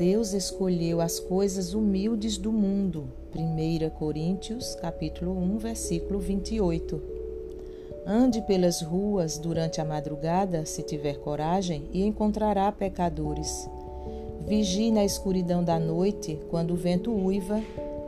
Deus 0.00 0.32
escolheu 0.32 0.98
as 1.02 1.20
coisas 1.20 1.74
humildes 1.74 2.38
do 2.38 2.50
mundo. 2.50 3.08
1 3.36 3.90
Coríntios, 3.98 4.74
capítulo 4.76 5.32
1, 5.32 5.58
versículo 5.58 6.18
28. 6.18 7.02
Ande 8.06 8.40
pelas 8.40 8.80
ruas 8.80 9.36
durante 9.36 9.78
a 9.78 9.84
madrugada, 9.84 10.64
se 10.64 10.82
tiver 10.82 11.18
coragem, 11.18 11.86
e 11.92 12.02
encontrará 12.02 12.72
pecadores. 12.72 13.68
Vigie 14.46 14.90
na 14.90 15.04
escuridão 15.04 15.62
da 15.62 15.78
noite, 15.78 16.40
quando 16.48 16.70
o 16.70 16.78
vento 16.78 17.12
uiva 17.12 17.60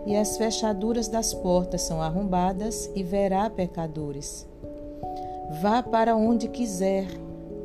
e 0.06 0.16
as 0.16 0.38
fechaduras 0.38 1.08
das 1.08 1.34
portas 1.34 1.82
são 1.82 2.00
arrombadas, 2.00 2.90
e 2.96 3.02
verá 3.02 3.50
pecadores. 3.50 4.48
Vá 5.60 5.82
para 5.82 6.16
onde 6.16 6.48
quiser. 6.48 7.06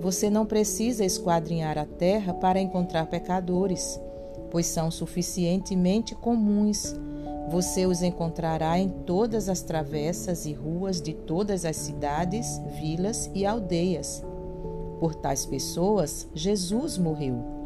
Você 0.01 0.29
não 0.29 0.45
precisa 0.45 1.05
esquadrinhar 1.05 1.77
a 1.77 1.85
terra 1.85 2.33
para 2.33 2.59
encontrar 2.59 3.05
pecadores, 3.05 3.97
pois 4.51 4.65
são 4.65 4.89
suficientemente 4.89 6.15
comuns. 6.15 6.95
Você 7.49 7.85
os 7.85 8.01
encontrará 8.01 8.77
em 8.77 8.89
todas 8.89 9.47
as 9.47 9.61
travessas 9.61 10.45
e 10.45 10.53
ruas 10.53 11.01
de 11.01 11.13
todas 11.13 11.63
as 11.65 11.75
cidades, 11.77 12.61
vilas 12.79 13.29
e 13.33 13.45
aldeias. 13.45 14.23
Por 14.99 15.15
tais 15.15 15.45
pessoas, 15.45 16.27
Jesus 16.33 16.97
morreu. 16.97 17.57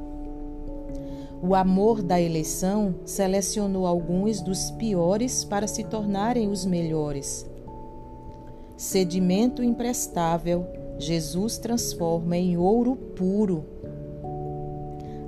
O 1.41 1.55
amor 1.55 2.04
da 2.04 2.21
eleição 2.21 2.93
selecionou 3.04 3.88
alguns 3.88 4.41
dos 4.41 4.70
piores 4.71 5.43
para 5.43 5.66
se 5.66 5.84
tornarem 5.84 6.48
os 6.48 6.66
melhores. 6.66 7.49
Sedimento 8.77 9.63
imprestável, 9.63 10.68
Jesus 10.99 11.57
transforma 11.57 12.38
em 12.38 12.57
ouro 12.57 12.95
puro. 12.95 13.66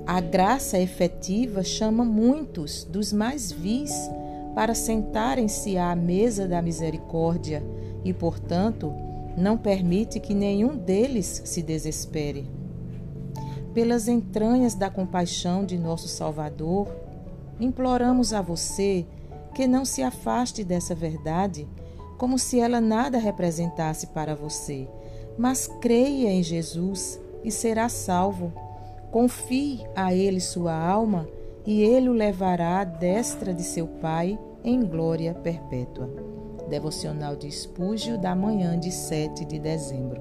A 0.06 0.20
graça 0.20 0.78
efetiva 0.78 1.62
chama 1.62 2.04
muitos 2.04 2.84
dos 2.84 3.12
mais 3.12 3.50
vis 3.50 3.92
para 4.54 4.74
sentarem-se 4.74 5.76
à 5.76 5.94
mesa 5.96 6.46
da 6.46 6.60
misericórdia 6.60 7.62
e, 8.04 8.12
portanto, 8.12 8.92
não 9.36 9.56
permite 9.56 10.20
que 10.20 10.34
nenhum 10.34 10.76
deles 10.76 11.42
se 11.44 11.62
desespere 11.62 12.46
pelas 13.74 14.06
entranhas 14.06 14.74
da 14.74 14.88
compaixão 14.88 15.64
de 15.66 15.76
nosso 15.76 16.06
Salvador, 16.06 16.88
imploramos 17.58 18.32
a 18.32 18.40
você 18.40 19.04
que 19.52 19.66
não 19.66 19.84
se 19.84 20.00
afaste 20.02 20.62
dessa 20.62 20.94
verdade 20.94 21.66
como 22.16 22.38
se 22.38 22.60
ela 22.60 22.80
nada 22.80 23.18
representasse 23.18 24.06
para 24.06 24.36
você, 24.36 24.88
mas 25.36 25.66
creia 25.80 26.30
em 26.30 26.42
Jesus 26.42 27.20
e 27.42 27.50
será 27.50 27.88
salvo. 27.88 28.52
Confie 29.14 29.86
a 29.94 30.12
Ele 30.12 30.40
sua 30.40 30.74
alma 30.74 31.28
e 31.64 31.82
Ele 31.82 32.08
o 32.08 32.12
levará 32.12 32.80
à 32.80 32.84
destra 32.84 33.54
de 33.54 33.62
seu 33.62 33.86
Pai 33.86 34.36
em 34.64 34.84
glória 34.84 35.32
perpétua. 35.32 36.10
Devocional 36.68 37.36
de 37.36 37.46
Espúgio 37.46 38.18
da 38.18 38.34
manhã 38.34 38.76
de 38.76 38.90
7 38.90 39.44
de 39.44 39.60
dezembro. 39.60 40.20